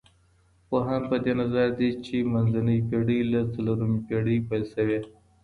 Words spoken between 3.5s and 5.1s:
څلورمې پېړۍ پيل سوې.